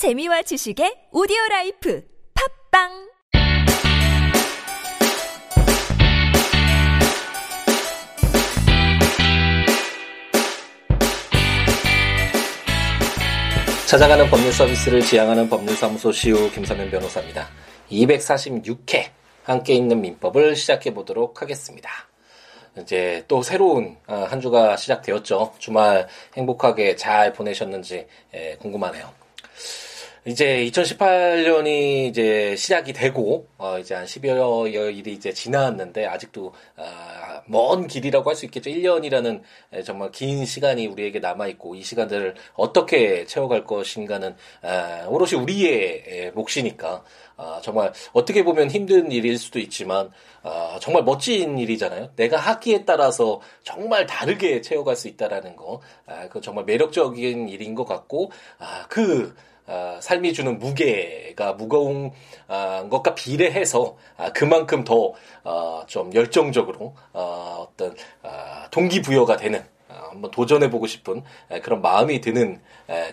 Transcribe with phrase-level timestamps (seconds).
[0.00, 2.02] 재미와 지식의 오디오 라이프
[2.72, 2.88] 팟빵
[13.86, 17.46] 찾아가는 법률 서비스를 지향하는 법률사무소 시우 김삼연 변호사입니다.
[17.90, 19.10] 246회
[19.42, 21.90] 함께 읽는 민법을 시작해 보도록 하겠습니다.
[22.78, 25.52] 이제 또 새로운 어, 한 주가 시작되었죠.
[25.58, 26.08] 주말
[26.38, 29.19] 행복하게 잘 보내셨는지 예, 궁금하네요.
[30.26, 38.28] 이제 2018년이 이제 시작이 되고 어 이제 한 10여일이 이제 지났는데 아직도 아, 먼 길이라고
[38.28, 38.68] 할 수 있겠죠.
[38.70, 39.42] 1년이라는
[39.84, 47.02] 정말 긴 시간이 우리에게 남아 있고 이 시간들을 어떻게 채워갈 것인가는 아, 오롯이 우리의 몫이니까
[47.38, 50.10] 아, 정말 어떻게 보면 힘든 일일 수도 있지만
[50.42, 52.10] 아, 정말 멋진 일이잖아요.
[52.16, 57.86] 내가 하기에 따라서 정말 다르게 채워갈 수 있다라는 거, 아, 그 정말 매력적인 일인 것
[57.86, 59.49] 같고 아, 그 어,
[60.00, 62.10] 삶이 주는 무게가 무거운
[62.48, 65.06] 어, 것과 비례해서 아, 그만큼 더좀
[65.44, 68.30] 어, 열정적으로 어, 어떤 어,
[68.70, 71.22] 동기부여가 되는 어, 한번 도전해보고 싶은
[71.62, 72.60] 그런 마음이 드는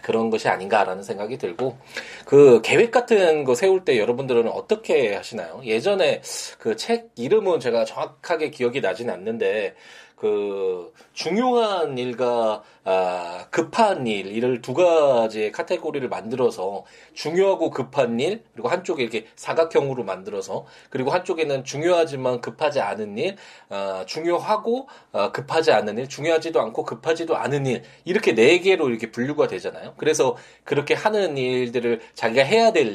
[0.02, 1.78] 그런 것이 아닌가라는 생각이 들고
[2.26, 5.62] 그 계획 같은 거 세울 때 여러분들은 어떻게 하시나요?
[5.64, 6.22] 예전에
[6.58, 9.76] 그 책 이름은 제가 정확하게 기억이 나진 않는데
[10.18, 18.70] 그 중요한 일과 아, 급한 일 이를 두 가지의 카테고리를 만들어서 중요하고 급한 일 그리고
[18.70, 23.36] 한쪽에 이렇게 사각형으로 만들어서 그리고 한쪽에는 중요하지만 급하지 않은 일,
[23.70, 29.12] 아, 중요하고 아, 급하지 않은 일, 중요하지도 않고 급하지도 않은 일 이렇게 네 개로 이렇게
[29.12, 29.94] 분류가 되잖아요.
[29.98, 32.88] 그래서 그렇게 하는 일들을 자기가 해야 될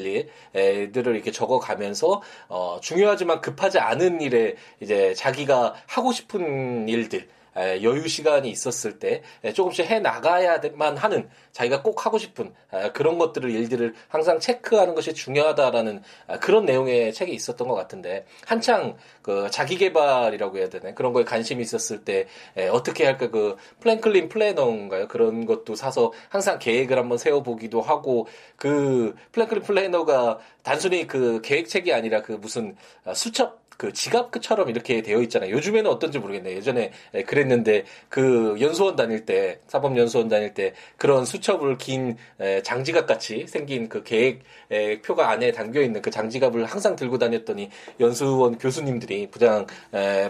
[0.53, 7.12] 일들을 이렇게 적어가면서 어, 중요하지만 급하지 않은 일에 이제 자기가 하고 싶은 일들
[7.55, 9.21] 여유 시간이 있었을 때
[9.53, 12.53] 조금씩 해 나가야만 하는 자기가 꼭 하고 싶은
[12.93, 16.01] 그런 것들을 일들을 항상 체크하는 것이 중요하다라는
[16.41, 20.93] 그런 내용의 책이 있었던 것 같은데 한창 그 자기 개발이라고 해야 되나?
[20.93, 22.27] 그런 거에 관심이 있었을 때
[22.71, 23.29] 어떻게 할까?
[23.29, 25.07] 그 프랭클린 플래너인가요?
[25.07, 32.21] 그런 것도 사서 항상 계획을 한번 세워보기도 하고 그 프랭클린 플래너가 단순히 그 계획책이 아니라
[32.21, 32.75] 그 무슨
[33.13, 35.51] 수첩 그 지갑처럼 이렇게 되어 있잖아요.
[35.55, 36.55] 요즘에는 어떤지 모르겠네요.
[36.57, 36.91] 예전에
[37.25, 42.17] 그랬는데 그 연수원 다닐 때 사법 연수원 다닐 때 그런 수첩을 긴
[42.63, 44.43] 장지갑 같이 생긴 그 계획
[45.03, 47.69] 표가 안에 담겨 있는 그 장지갑을 항상 들고 다녔더니
[47.99, 49.65] 연수원 교수님들이 부장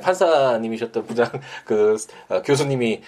[0.02, 1.30] 판사님이셨던 부장
[1.66, 1.98] 그
[2.30, 3.02] 어, 교수님이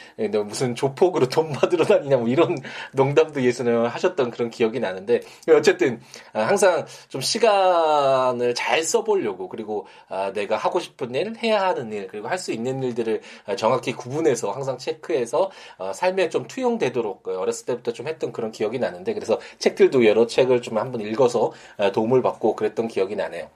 [0.45, 2.57] 무슨 조폭으로 돈 받으러 다니냐 뭐 이런
[2.93, 6.01] 농담도 예전에 하셨던 그런 기억이 나는데 어쨌든
[6.33, 12.07] 아, 항상 좀 시간을 잘 써보려고 그리고 아, 내가 하고 싶은 일, 해야 하는 일,
[12.07, 13.21] 그리고 할 수 있는 일들을
[13.57, 19.13] 정확히 구분해서 항상 체크해서 어, 삶에 좀 투영되도록 어렸을 때부터 좀 했던 그런 기억이 나는데
[19.13, 23.49] 그래서 책들도 여러 책을 좀 한번 읽어서 어, 도움을 받고 그랬던 기억이 나네요.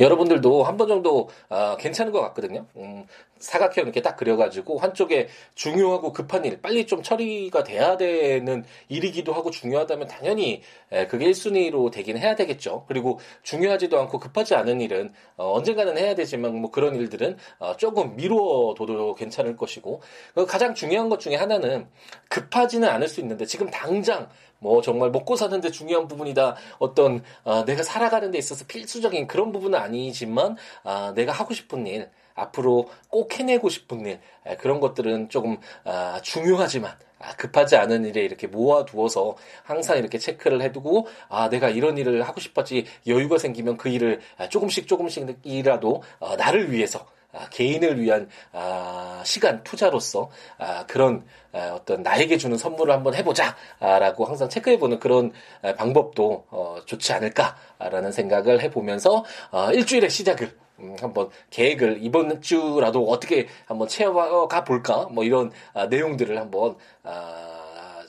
[0.00, 2.66] 여러분들도 한 번 정도 아, 괜찮은 것 같거든요.
[2.76, 3.06] 음,
[3.44, 9.50] 사각형 이렇게 딱 그려가지고 한쪽에 중요하고 급한 일, 빨리 좀 처리가 돼야 되는 일이기도 하고
[9.50, 12.84] 중요하다면 당연히 에, 그게 1순위로 되긴 해야 되겠죠.
[12.88, 18.16] 그리고 중요하지도 않고 급하지 않은 일은 어, 언젠가는 해야 되지만 뭐 그런 일들은 어, 조금
[18.16, 20.00] 미루어둬도 괜찮을 것이고
[20.48, 21.86] 가장 중요한 것 중에 하나는
[22.28, 24.28] 급하지는 않을 수 있는데 지금 당장
[24.64, 26.56] 뭐 정말 먹고 사는데 중요한 부분이다.
[26.78, 32.08] 어떤 어, 내가 살아가는 데 있어서 필수적인 그런 부분은 아니지만 어, 내가 하고 싶은 일
[32.34, 34.20] 앞으로 꼭 해내고 싶은 일
[34.58, 41.06] 그런 것들은 조금 어, 중요하지만 아, 급하지 않은 일에 이렇게 모아두어서 항상 이렇게 체크를 해두고
[41.28, 47.06] 아 내가 이런 일을 하고 싶었지 여유가 생기면 그 일을 조금씩 조금씩이라도 어, 나를 위해서
[47.32, 54.48] 아, 개인을 위한 아, 시간 투자로서 아, 그런 어떤 나에게 주는 선물을 한번 해보자라고 항상
[54.48, 55.32] 체크해보는 그런
[55.76, 63.48] 방법도 어, 좋지 않을까라는 생각을 해보면서 어, 일주일의 시작을 음, 한번 계획을 이번 주라도 어떻게
[63.66, 65.52] 한번 채워가 볼까 뭐 이런
[65.88, 66.76] 내용들을 한번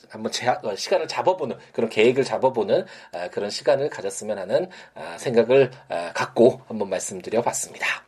[0.09, 2.86] 한번 제한, 어, 시간을 잡아보는 그런 계획을 잡아보는
[3.31, 4.69] 그런 시간을 가졌으면 하는
[5.18, 5.72] 생각을
[6.13, 8.06] 갖고 한번 말씀드려 봤습니다.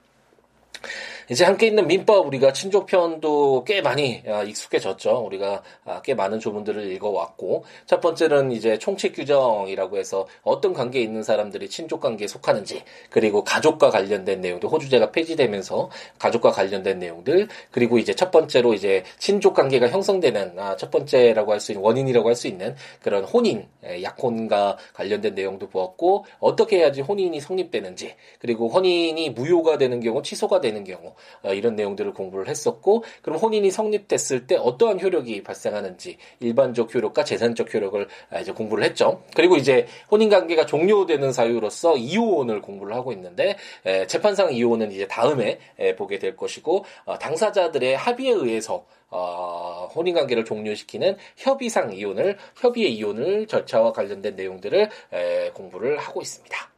[1.29, 5.25] 이제 함께 있는 민법 우리가 친족편도 꽤 많이 아, 익숙해졌죠.
[5.25, 11.23] 우리가 아, 꽤 많은 조문들을 읽어왔고 첫 번째는 이제 총칙 규정이라고 해서 어떤 관계에 있는
[11.23, 18.13] 사람들이 친족 관계에 속하는지 그리고 가족과 관련된 내용들 호주제가 폐지되면서 가족과 관련된 내용들 그리고 이제
[18.13, 22.47] 첫 번째로 이제 친족 관계가 형성되는 아, 첫 번째라고 할 수 있는 원인이라고 할 수
[22.47, 23.67] 있는 그런 혼인
[24.03, 30.83] 약혼과 관련된 내용도 보았고 어떻게 해야지 혼인이 성립되는지 그리고 혼인이 무효가 되는 경우 취소가 되는
[30.83, 37.23] 경우 어, 이런 내용들을 공부를 했었고 그럼 혼인이 성립됐을 때 어떠한 효력이 발생하는지 일반적 효력과
[37.23, 39.23] 재산적 효력을 아, 이제 공부를 했죠.
[39.35, 45.59] 그리고 이제 혼인 관계가 종료되는 사유로서 이혼을 공부를 하고 있는데 에, 재판상 이혼은 이제 다음에
[45.79, 53.47] 에, 보게 될 것이고 어, 당사자들의 합의에 의해서 어, 혼인관계를 종료시키는 협의상 이혼을 협의의 이혼을
[53.47, 56.76] 절차와 관련된 내용들을 에, 공부를 하고 있습니다.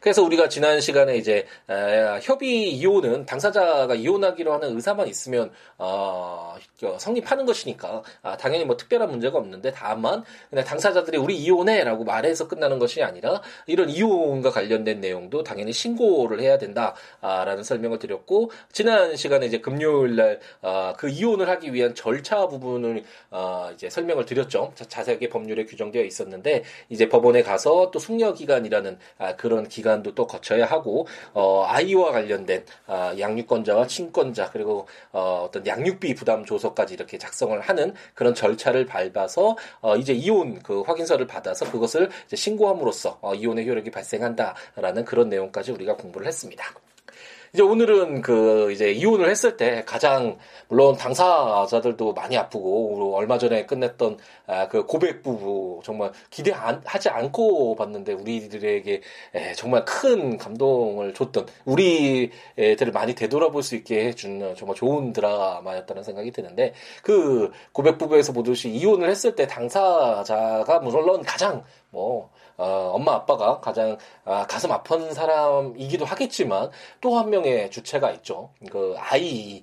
[0.00, 6.56] 그래서 우리가 지난 시간에 이제 에, 협의 이혼은 당사자가 이혼하기로 하는 의사만 있으면 어,
[6.98, 12.78] 성립하는 것이니까 아, 당연히 뭐 특별한 문제가 없는데 다만 그냥 당사자들이 우리 이혼해라고 말해서 끝나는
[12.78, 19.60] 것이 아니라 이런 이혼과 관련된 내용도 당연히 신고를 해야 된다라는 설명을 드렸고 지난 시간에 이제
[19.60, 24.72] 금요일 날그 아, 이혼을 하기 위한 절차 부분을 어, 이제 설명을 드렸죠.
[24.74, 30.66] 자세하게 법률에 규정되어 있었는데 이제 법원에 가서 또 숙려 기간이라는 아, 그런 기간도 또 거쳐야
[30.66, 37.58] 하고 어, 아이와 관련된 아, 양육권자와 친권자 그리고 어, 어떤 양육비 부담 조서까지 이렇게 작성을
[37.60, 43.68] 하는 그런 절차를 밟아서 어, 이제 이혼 그 확인서를 받아서 그것을 이제 신고함으로써 어, 이혼의
[43.68, 46.64] 효력이 발생한다라는 그런 내용까지 우리가 공부를 했습니다.
[47.52, 54.18] 이제 오늘은 그 이제 이혼을 했을 때 가장 물론 당사자들도 많이 아프고 얼마 전에 끝냈던
[54.46, 59.02] 아, 그 고백 부부 정말 기대하지 않고 봤는데 우리들에게
[59.56, 66.74] 정말 큰 감동을 줬던 우리들을 많이 되돌아볼 수 있게 해준 정말 좋은 드라마였다는 생각이 드는데
[67.02, 73.96] 그 고백 부부에서 보듯이 이혼을 했을 때 당사자가 물론 가장 뭐 어, 엄마 아빠가 가장
[74.24, 76.70] 아, 가슴 아픈 사람이기도 하겠지만
[77.00, 78.50] 또 한 명의 주체가 있죠.
[78.70, 79.62] 그 아이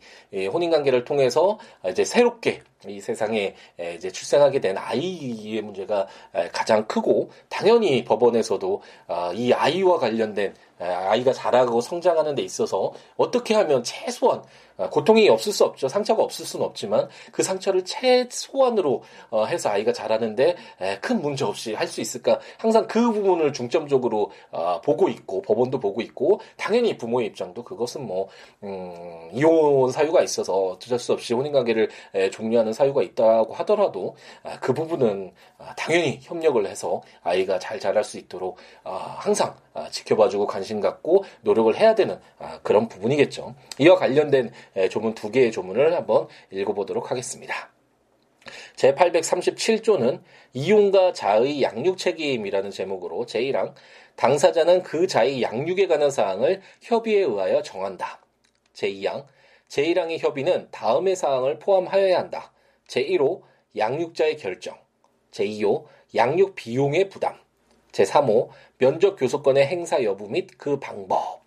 [0.52, 3.56] 혼인 관계를 통해서 이제 새롭게 이 세상에
[3.96, 6.08] 이제 출생하게 된 아이의 문제가
[6.52, 13.84] 가장 크고 당연히 법원에서도 아, 이 아이와 관련된 아이가 자라고 성장하는 데 있어서 어떻게 하면
[13.84, 14.44] 최소한
[14.78, 15.88] 아, 고통이 없을 수 없죠.
[15.88, 20.58] 상처가 없을 수는 없지만 그 상처를 최소한으로 어, 해서 아이가 자라는데
[21.02, 22.40] 큰 문제 없이 할 수 있을까?
[22.58, 28.28] 항상 그 부분을 중점적으로 어, 보고 있고 법원도 보고 있고 당연히 부모의 입장도 그것은 뭐
[28.64, 31.90] 음, 이혼 사유가 있어서 어쩔 수 없이 혼인관계를
[32.32, 38.20] 종료하는 사유가 있다고 하더라도 아, 그 부분은 아, 당연히 협력을 해서 아이가 잘 자랄 수
[38.20, 39.56] 있도록 항상
[39.90, 42.20] 지켜봐주고 관심 갖고 노력을 해야 되는
[42.62, 43.56] 그런 부분이겠죠.
[43.80, 44.52] 이와 관련된
[44.92, 47.72] 조문 두 개의 조문을 한번 읽어보도록 하겠습니다.
[48.76, 50.22] 제837조는
[50.54, 53.74] 이용과 자의 양육 책임이라는 제목으로 제1항
[54.16, 58.20] 당사자는 그 자의 양육에 관한 사항을 협의에 의하여 정한다.
[58.74, 59.26] 제2항
[59.68, 62.52] 제1항의 협의는 다음의 사항을 포함하여야 한다.
[62.88, 63.42] 제1호
[63.78, 64.78] 양육자의 결정
[65.32, 65.86] 제2호
[66.16, 67.36] 양육 비용의 부담
[67.92, 71.42] 제3호 면접 교섭권의 행사 여부 및 그 방법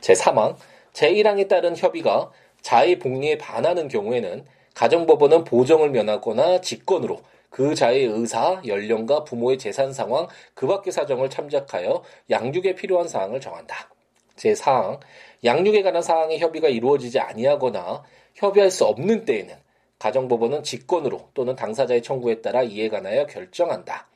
[0.00, 0.56] 제3항
[0.92, 2.30] 제1항에 따른 협의가
[2.60, 4.44] 자의 복리에 반하는 경우에는
[4.74, 12.02] 가정법원은 보정을 면하거나 직권으로 그 자의 의사, 연령과 부모의 재산 상황, 그 밖의 사정을 참작하여
[12.30, 13.90] 양육에 필요한 사항을 정한다.
[14.36, 15.00] 제4항,
[15.44, 18.04] 양육에 관한 사항의 협의가 이루어지지 아니하거나
[18.34, 19.54] 협의할 수 없는 때에는
[20.00, 24.08] 가정법원은 직권으로 또는 당사자의 청구에 따라 이에 관하여 결정한다.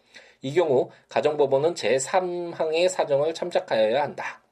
[0.42, 4.42] 이 경우 가정법원은 제3항의 사정을 참작하여야 한다.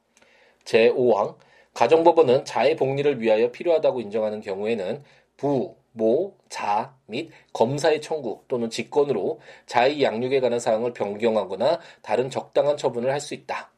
[0.63, 1.35] 제5항,
[1.73, 5.03] 가정법원은 자의 복리를 위하여 필요하다고 인정하는 경우에는
[5.35, 12.77] 부, 모, 자 및 검사의 청구 또는 직권으로 자의 양육에 관한 사항을 변경하거나 다른 적당한
[12.77, 13.72] 처분을 할 수 있다.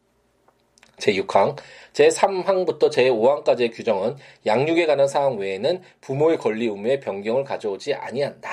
[0.98, 1.58] 제6항,
[1.94, 8.50] 제3항부터 제5항까지의 규정은 양육에 관한 사항 외에는 부모의 권리 의무에 변경을 가져오지 아니한다.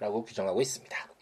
[0.00, 1.12] 라고 규정하고 있습니다.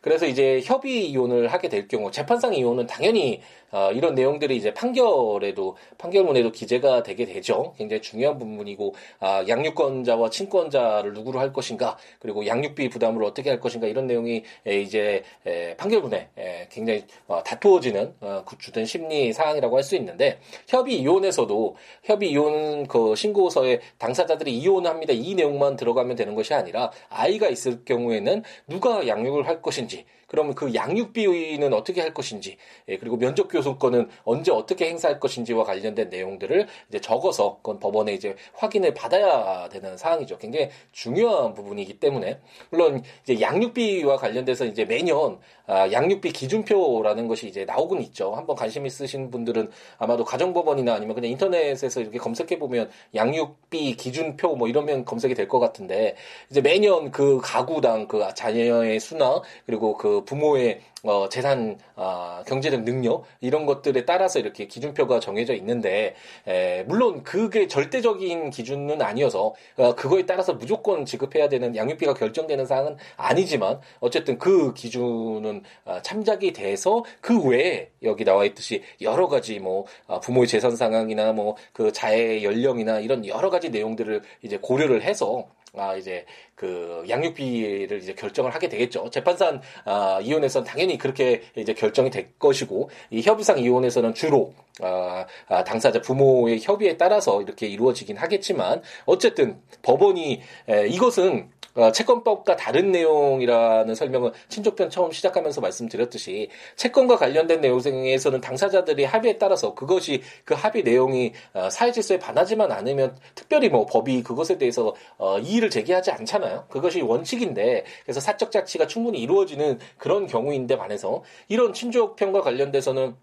[0.00, 3.40] 그래서 이제 협의 이혼을 하게 될 경우 재판상 이혼은 당연히
[3.76, 7.74] 어, 이런 내용들이 이제 판결에도 판결문에도 기재가 되게 되죠.
[7.76, 13.86] 굉장히 중요한 부분이고 아, 양육권자와 친권자를 누구로 할 것인가 그리고 양육비 부담을 어떻게 할 것인가
[13.86, 19.76] 이런 내용이 에, 이제 에, 판결문에 에, 굉장히 어, 다투어지는 어, 그 주된 심리 사항이라고
[19.76, 26.34] 할 수 있는데 협의 이혼에서도 협의 이혼 그 신고서에 당사자들이 이혼합니다 이 내용만 들어가면 되는
[26.34, 32.56] 것이 아니라 아이가 있을 경우에는 누가 양육을 할 것인지 그러면 그 양육비는 어떻게 할 것인지,
[32.88, 38.34] 예, 그리고 면접 교섭권은 언제 어떻게 행사할 것인지와 관련된 내용들을 이제 적어서 그건 법원에 이제
[38.54, 40.38] 확인을 받아야 되는 사항이죠.
[40.38, 42.40] 굉장히 중요한 부분이기 때문에
[42.70, 48.34] 물론 이제 양육비와 관련돼서 이제 매년 아, 양육비 기준표라는 것이 이제 나오곤 있죠.
[48.34, 49.68] 한번 관심 있으신 분들은
[49.98, 55.60] 아마도 가정법원이나 아니면 그냥 인터넷에서 이렇게 검색해 보면 양육비 기준표 뭐 이러면 검색이 될 것
[55.60, 56.16] 같은데
[56.50, 63.24] 이제 매년 그 가구당 그 자녀의 수나 그리고 그그 부모의 어, 재산, 어, 경제적 능력
[63.40, 66.14] 이런 것들에 따라서 이렇게 기준표가 정해져 있는데
[66.48, 72.96] 에, 물론 그게 절대적인 기준은 아니어서 어, 그거에 따라서 무조건 지급해야 되는 양육비가 결정되는 사항은
[73.16, 79.84] 아니지만 어쨌든 그 기준은 어, 참작이 돼서 그 외에 여기 나와 있듯이 여러 가지 뭐
[80.06, 85.46] 어, 부모의 재산 상황이나 뭐 그 자의 연령이나 이런 여러 가지 내용들을 이제 고려를 해서
[85.76, 89.10] 아, 이제 그 양육비를 이제 결정을 하게 되겠죠.
[89.10, 95.64] 재판상 아, 이혼에서는 당연히 그렇게 이제 결정이 될 것이고 이 협의상 이혼에서는 주로 아, 아,
[95.64, 103.94] 당사자 부모의 협의에 따라서 이렇게 이루어지긴 하겠지만 어쨌든 법원이 에, 이것은 어, 채권법과 다른 내용이라는
[103.94, 111.32] 설명을 친족편 처음 시작하면서 말씀드렸듯이 채권과 관련된 내용에서는 당사자들이 합의에 따라서 그것이 그 합의 내용이
[111.52, 116.64] 어, 사회 질서에 반하지만 않으면 특별히 뭐 법이 그것에 대해서 어, 이의를 제기하지 않잖아요.
[116.68, 123.16] 그것이 원칙인데 그래서 사적 자치가 충분히 이루어지는 그런 경우인데 반해서 이런 친족편과 관련돼서는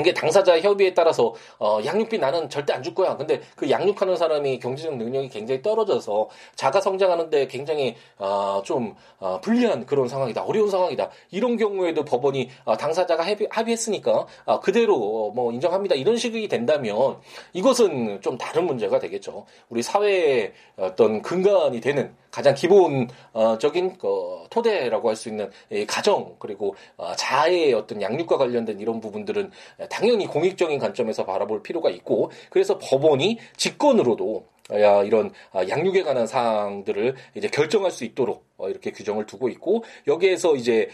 [0.00, 3.16] 이게 당사자 협의에 따라서 어 양육비 나는 절대 안 줄 거야.
[3.16, 10.08] 근데 그 양육하는 사람이 경제적 능력이 굉장히 떨어져서 자가 성장하는데 굉장히 어좀 어, 불리한 그런
[10.08, 10.42] 상황이다.
[10.44, 11.10] 어려운 상황이다.
[11.30, 15.94] 이런 경우에도 법원이 어, 당사자가 합의, 합의했으니까 어, 그대로 뭐 인정합니다.
[15.94, 17.16] 이런 식이 된다면
[17.52, 19.46] 이것은 좀 다른 문제가 되겠죠.
[19.68, 25.48] 우리 사회의 어떤 근간이 되는 가장 기본적인 어, 토대라고 할 수 있는
[25.86, 29.52] 가정 그리고 어, 자아의 어떤 양육과 관련된 이런 부분들은
[29.88, 37.14] 당연히 공익적인 관점에서 바라볼 필요가 있고 그래서 법원이 직권으로도 야 이런 아, 양육에 관한 사항들을
[37.34, 40.88] 이제 결정할 수 있도록 어, 이렇게 규정을 두고 있고 여기에서 이제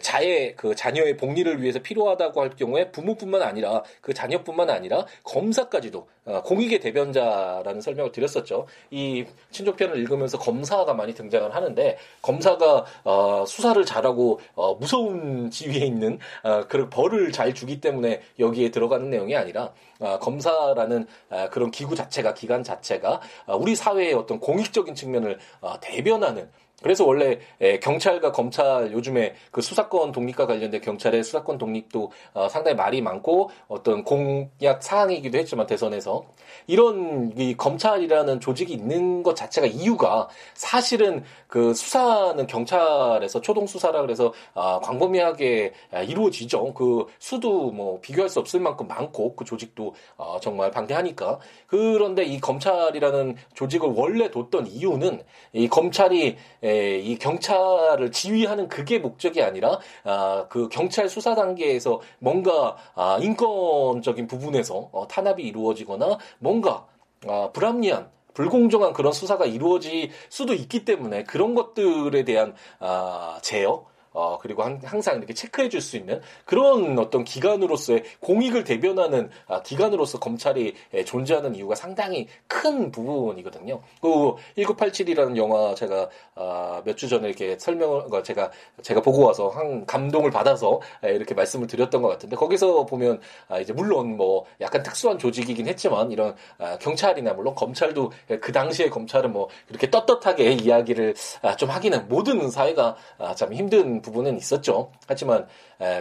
[0.00, 6.42] 자의 그 자녀의 복리를 위해서 필요하다고 할 경우에 부모뿐만 아니라 그 자녀뿐만 아니라 검사까지도 어,
[6.42, 8.66] 공익의 대변자라는 설명을 드렸었죠.
[8.90, 14.40] 이 친족편을 읽으면서 검사가 많이 등장을 하는데 검사가 어, 수사를 잘하고
[14.78, 16.18] 무서운 지위에 있는
[16.68, 19.72] 그런 벌을 잘 주기 때문에 여기에 들어가는 내용이 아니라
[20.20, 21.06] 검사라는
[21.50, 23.20] 그런 기구 자체가 기관 자체가
[23.58, 25.38] 우리 사회의 어떤 공익적인 측면을
[25.80, 26.50] 대변하는
[26.84, 27.38] 그래서 원래
[27.80, 34.04] 경찰과 검찰 요즘에 그 수사권 독립과 관련된 경찰의 수사권 독립도 어, 상당히 말이 많고 어떤
[34.04, 36.26] 공약 사항이기도 했지만 대선에서
[36.66, 44.34] 이런 이 검찰이라는 조직이 있는 것 자체가 이유가 사실은 그 수사는 경찰에서 초동 수사라 그래서
[44.52, 45.72] 아, 광범위하게
[46.06, 46.74] 이루어지죠.
[46.74, 52.40] 그 수도 뭐 비교할 수 없을 만큼 많고 그 조직도 어, 정말 방대하니까 그런데 이
[52.40, 55.22] 검찰이라는 조직을 원래 뒀던 이유는
[55.54, 56.36] 이 검찰이
[56.98, 64.90] 이 경찰을 지휘하는 그게 목적이 아니라 아, 그 경찰 수사 단계에서 뭔가 아, 인권적인 부분에서
[64.92, 66.86] 어, 탄압이 이루어지거나 뭔가
[67.26, 74.38] 아, 불합리한 불공정한 그런 수사가 이루어질 수도 있기 때문에 그런 것들에 대한 아, 제어 어,
[74.40, 80.74] 그리고 항상 이렇게 체크해 줄 수 있는 그런 어떤 기관으로서의 공익을 대변하는 아, 기관으로서 검찰이
[81.04, 83.82] 존재하는 이유가 상당히 큰 부분이거든요.
[84.00, 88.50] 그 1987이라는 영화 제가 아, 몇 주 전에 이렇게 설명을 그 제가
[88.82, 93.72] 제가 보고 와서 한 감동을 받아서 이렇게 말씀을 드렸던 것 같은데 거기서 보면 아, 이제
[93.72, 99.48] 물론 뭐 약간 특수한 조직이긴 했지만 이런 아, 경찰이나 물론 검찰도 그 당시에 검찰은 뭐
[99.68, 104.92] 이렇게 떳떳하게 이야기를 아, 좀 하기는 모든 사회가 아, 참 힘든 부분은 있었죠.
[105.08, 105.48] 하지만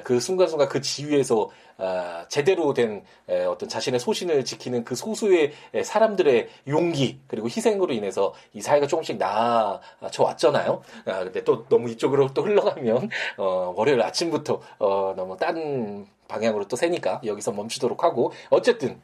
[0.03, 3.03] 그 순간순간 그 지위에서 아, 제대로 된
[3.50, 10.24] 어떤 자신의 소신을 지키는 그 소수의 사람들의 용기 그리고 희생으로 인해서 이 사회가 조금씩 나아져
[10.24, 10.81] 왔잖아요.
[11.05, 16.75] 아, 근데 또 너무 이쪽으로 또 흘러가면 어, 월요일 아침부터 어, 너무 딴 방향으로 또
[16.75, 19.00] 새니까 여기서 멈추도록 하고 어쨌든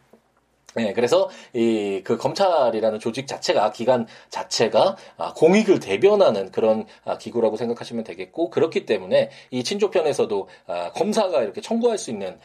[0.75, 7.57] 네, 그래서 이 그 검찰이라는 조직 자체가 기관 자체가 아, 공익을 대변하는 그런 아, 기구라고
[7.57, 12.37] 생각하시면 되겠고 그렇기 때문에 이 친족편에서도 아, 검사가 이렇게 청구할 수 있는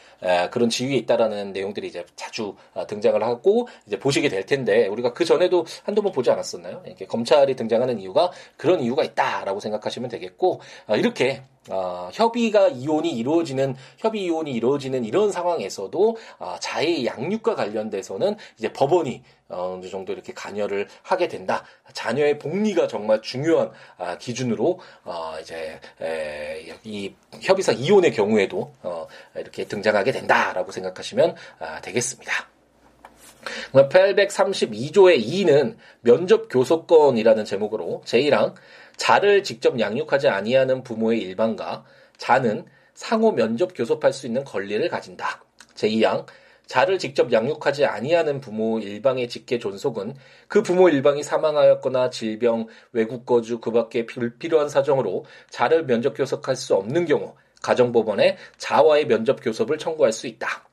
[0.51, 2.55] 그런 지위에 있다라는 내용들이 이제 자주
[2.87, 6.83] 등장을 하고 이제 보시게 될 텐데 우리가 그 전에도 한두 번 보지 않았었나요?
[6.85, 14.23] 이렇게 검찰이 등장하는 이유가 그런 이유가 있다라고 생각하시면 되겠고 이렇게 어, 협의가 이혼이 이루어지는 협의
[14.25, 20.87] 이혼이 이루어지는 이런 상황에서도 어, 자의 양육과 관련돼서는 이제 법원이 어, 어느 정도 이렇게 관여를
[21.01, 21.63] 하게 된다.
[21.93, 29.65] 자녀의 복리가 정말 중요한 아, 기준으로 어, 이제 에, 이 협의상 이혼의 경우에도 어, 이렇게
[29.65, 32.31] 등장하게 된다라고 생각하시면 아, 되겠습니다.
[33.73, 38.55] 832조의 2는 면접 교섭권이라는 제목으로 제1항
[38.97, 41.85] 자를 직접 양육하지 아니하는 부모의 일반과
[42.17, 45.43] 자는 상호 면접 교섭할 수 있는 권리를 가진다.
[45.75, 46.25] 제2항
[46.65, 50.15] 자를 직접 양육하지 아니하는 부모 일방의 직계 존속은
[50.47, 56.73] 그 부모 일방이 사망하였거나 질병, 외국 거주, 그 밖에 불필요한 사정으로 자를 면접 교섭할 수
[56.75, 60.67] 없는 경우 가정법원에 자와의 면접 교섭을 청구할 수 있다.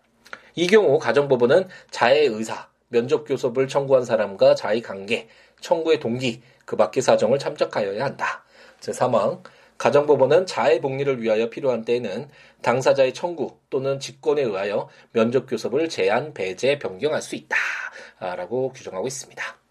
[0.55, 5.29] 이 경우 가정법원은 자의 의사, 면접 교섭을 청구한 사람과 자의 관계,
[5.61, 8.45] 청구의 동기, 그 밖의 사정을 참작하여야 한다.
[8.81, 9.42] 제3항
[9.78, 12.28] 가정법원은 자의 복리를 위하여 필요한 때에는
[12.62, 17.57] 당사자의 청구 또는 직권에 의하여 면접 교섭을 제한, 배제, 변경할 수 있다.
[18.21, 19.62] 라고 규정하고 있습니다.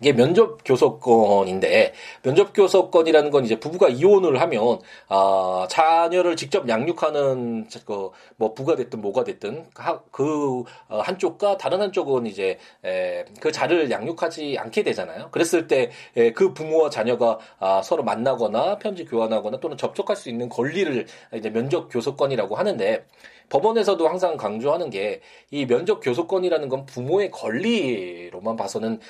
[0.00, 8.54] 이게 면접 교섭권인데 면접 교섭권이라는 건 이제 부부가 이혼을 하면 아 자녀를 직접 양육하는 그뭐
[8.54, 9.66] 부가 됐든 뭐가 됐든
[10.10, 15.30] 그 어, 한쪽과 다른 한쪽은 이제 에, 그 자를 양육하지 않게 되잖아요.
[15.30, 15.90] 그랬을 때
[16.34, 21.88] 그 부모와 자녀가 아, 서로 만나거나 편지 교환하거나 또는 접촉할 수 있는 권리를 이제 면접
[21.88, 23.04] 교섭권이라고 하는데
[23.48, 25.20] 법원에서도 항상 강조하는 게
[25.52, 29.00] 이 면접 교섭권이라는 건 부모의 권리로만 봐서는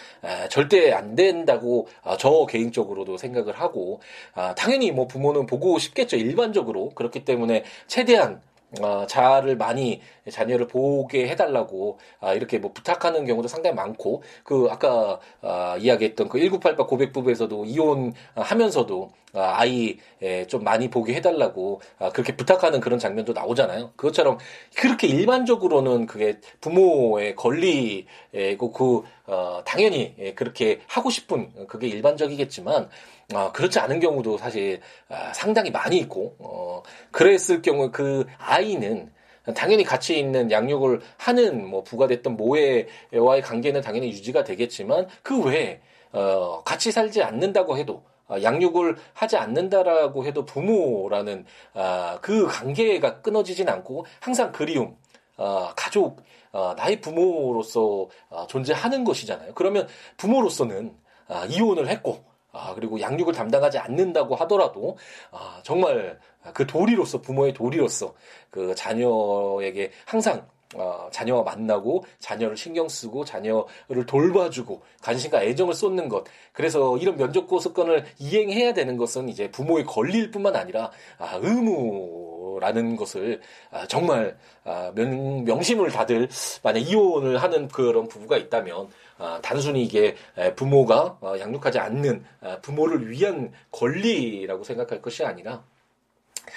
[0.50, 4.00] 절대 안 된다고 아, 저 개인적으로도 생각을 하고
[4.34, 6.16] 아, 당연히 뭐 부모는 보고 싶겠죠.
[6.16, 6.90] 일반적으로.
[6.90, 8.42] 그렇기 때문에 최대한
[8.80, 15.20] 어, 자를 많이 자녀를 보게 해달라고 아, 이렇게 뭐 부탁하는 경우도 상당히 많고 그 아까
[15.42, 22.36] 아, 이야기했던 그 1988 고백부부에서도 이혼하면서도 아, 아이 에, 좀 많이 보게 해달라고 아, 그렇게
[22.36, 23.92] 부탁하는 그런 장면도 나오잖아요.
[23.96, 24.38] 그것처럼
[24.76, 32.90] 그렇게 일반적으로는 그게 부모의 권리고 그 어, 당연히 예, 그렇게 하고 싶은 그게 일반적이겠지만
[33.34, 39.10] 어, 그렇지 않은 경우도 사실 어, 상당히 많이 있고 어, 그랬을 경우 그 아이는
[39.56, 45.80] 당연히 같이 있는 양육을 하는 뭐 부가 됐던 모해와의 관계는 당연히 유지가 되겠지만 그 외에
[46.12, 53.68] 어, 같이 살지 않는다고 해도 어, 양육을 하지 않는다라고 해도 부모라는 아, 그 관계가 끊어지진
[53.68, 54.96] 않고 항상 그리움,
[55.36, 56.22] 어, 가족,
[56.52, 59.52] 어, 나의 부모로서 어, 존재하는 것이잖아요.
[59.54, 60.94] 그러면 부모로서는
[61.28, 64.98] 아, 이혼을 했고 아, 그리고 양육을 담당하지 않는다고 하더라도,
[65.30, 66.20] 아, 정말
[66.52, 68.14] 그 도리로서, 부모의 도리로서
[68.50, 76.24] 그 자녀에게 항상 어, 자녀와 만나고 자녀를 신경 쓰고 자녀를 돌봐주고 관심과 애정을 쏟는 것.
[76.52, 83.40] 그래서 이런 면접 고소권을 이행해야 되는 것은 이제 부모의 권리일 뿐만 아니라 아, 의무라는 것을
[83.70, 86.28] 아, 정말 아, 명, 명심을 다들
[86.62, 90.16] 만약 이혼을 하는 그런 부부가 있다면 아, 단순히 이게
[90.56, 95.62] 부모가 어, 양육하지 않는 아, 부모를 위한 권리라고 생각할 것이 아니라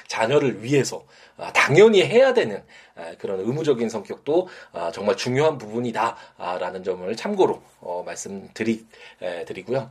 [0.08, 1.06] 자녀를 위해서
[1.38, 2.64] 아, 당연히 해야 되는
[3.20, 4.48] 그런 의무적인 성격도
[4.94, 9.90] 정말 중요한 부분이다라는 점을 참고로 어, 말씀드리고요.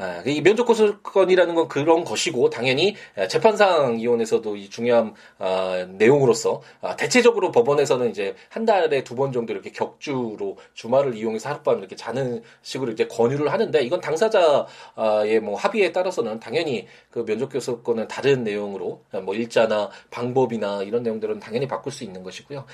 [0.00, 2.96] 아, 이 면접 고소권이라는 건 그런 것이고 당연히
[3.28, 9.52] 재판상 이혼에서도 이 중요한 아, 내용으로서 아, 대체적으로 법원에서는 이제 한 달에 두 번 정도
[9.52, 15.92] 이렇게 격주로 주말을 이용해서 하룻밤 이렇게 자는 식으로 이제 권유를 하는데 이건 당사자의 뭐 합의에
[15.92, 22.04] 따라서는 당연히 그 면접 교섭권은 다른 내용으로 뭐 일자나 방법이나 이런 내용들은 당연히 바꿀 수
[22.04, 22.64] 있는 것이고요.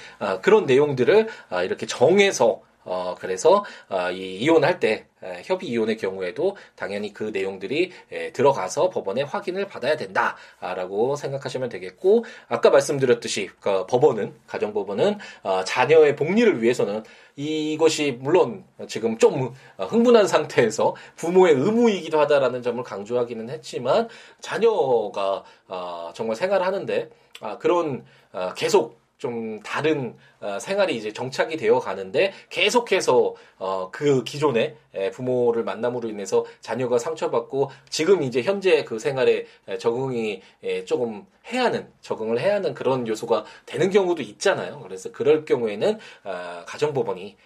[0.42, 1.26] 그런 내용들을
[1.64, 7.90] 이렇게 정해서 어, 그래서, 어, 이 이혼할 때, 에, 협의 이혼의 경우에도 당연히 그 내용들이
[8.12, 16.14] 에, 들어가서 법원에 확인을 받아야 된다라고 생각하시면 되겠고, 아까 말씀드렸듯이, 그 법원은, 가정법원은, 어, 자녀의
[16.16, 17.02] 복리를 위해서는
[17.34, 24.08] 이것이 물론 지금 좀 흥분한 상태에서 부모의 의무이기도 하다라는 점을 강조하기는 했지만,
[24.40, 31.78] 자녀가, 어, 정말 생활하는데, 아, 그런, 어, 계속 좀 다른 어, 생활이 이제 정착이 되어
[31.78, 34.76] 가는데 계속해서 어, 그 기존의
[35.12, 39.46] 부모를 만남으로 인해서 자녀가 상처받고 지금 이제 현재 그 생활에
[39.78, 40.40] 적응이
[40.86, 44.80] 조금 해야 하는 적응을 해야 하는 그런 요소가 되는 경우도 있잖아요.
[44.80, 47.36] 그래서 그럴 경우에는 어, 가정법원이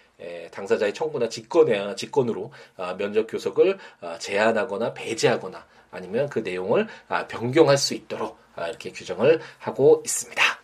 [0.51, 7.77] 당사자의 청구나 직권에 직권으로 어, 면접 교섭을 어, 제한하거나 배제하거나 아니면 그 내용을 아, 변경할
[7.77, 10.60] 수 있도록 아, 이렇게 규정을 하고 있습니다.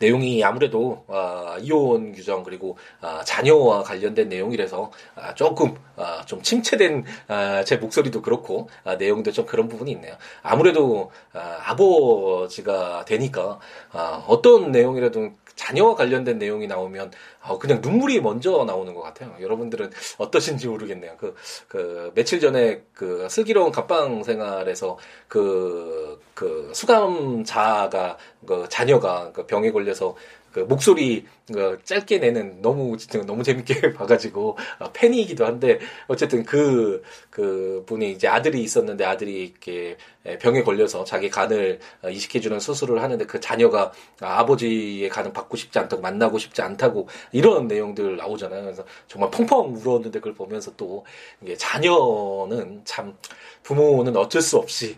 [0.00, 7.04] 내용이 아무래도 어, 이혼 규정 그리고 어, 자녀와 관련된 내용이라서 어, 조금 어, 좀 침체된
[7.28, 10.14] 어, 제 목소리도 그렇고 어, 내용도 좀 그런 부분이 있네요.
[10.42, 13.60] 아무래도 어, 아버지가 되니까
[13.92, 19.34] 어, 어떤 내용이라도 자녀와 관련된 내용이 나오면 아, 그냥 눈물이 먼저 나오는 것 같아요.
[19.40, 21.16] 여러분들은 어떠신지 모르겠네요.
[21.18, 21.34] 그,
[21.68, 30.16] 그, 며칠 전에 그 슬기로운 갑방 생활에서 그, 그 수감자가, 그 자녀가 그 병에 걸려서
[30.52, 37.84] 그 목소리 그 짧게 내는 너무 너무 재밌게 봐가지고 아, 팬이기도 한데 어쨌든 그그 그
[37.86, 39.96] 분이 이제 아들이 있었는데 아들이 이렇게
[40.40, 46.38] 병에 걸려서 자기 간을 이식해주는 수술을 하는데 그 자녀가 아버지의 간을 받고 싶지 않다고 만나고
[46.38, 48.62] 싶지 않다고 이런 내용들 나오잖아요.
[48.62, 51.04] 그래서 정말 펑펑 울었는데 그걸 보면서 또
[51.42, 53.16] 이게 자녀는 참
[53.62, 54.96] 부모는 어쩔 수 없이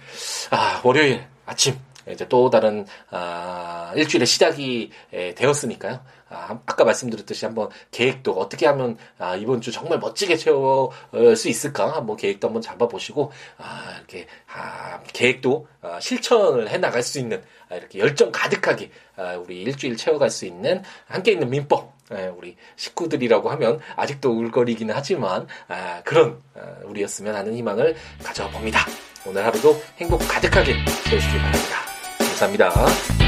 [0.50, 1.76] 아, 월요일 아침
[2.10, 6.00] 이제 또 다른 아, 일주일의 시작이 에, 되었으니까요.
[6.30, 10.90] 아, 아까 말씀드렸듯이 한번 계획도 어떻게 하면 아, 이번 주 정말 멋지게 채울
[11.36, 17.18] 수 있을까 한번 계획도 한번 잡아보시고 아, 이렇게 아, 계획도 아, 실천을 해 나갈 수
[17.18, 22.32] 있는 아, 이렇게 열정 가득하게 아, 우리 일주일 채워갈 수 있는 함께 있는 민법 예,
[22.34, 29.07] 우리 식구들이라고 하면 아직도 울거리기는 하지만 아, 그런 아, 우리였으면 하는 희망을 가져봅니다.
[29.24, 31.76] 오늘 하루도 행복 가득하게 채우시기 바랍니다.
[32.18, 33.27] 감사합니다.